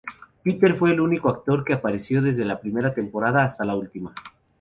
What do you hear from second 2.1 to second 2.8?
desde la